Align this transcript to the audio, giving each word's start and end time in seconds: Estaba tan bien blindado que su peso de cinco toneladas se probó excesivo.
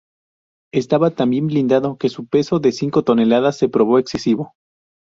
Estaba 0.73 1.11
tan 1.11 1.29
bien 1.29 1.45
blindado 1.45 1.95
que 1.99 2.09
su 2.09 2.25
peso 2.25 2.57
de 2.57 2.71
cinco 2.71 3.03
toneladas 3.03 3.59
se 3.59 3.69
probó 3.69 3.99
excesivo. 3.99 4.55